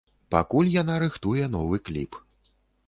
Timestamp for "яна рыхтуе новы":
0.81-1.75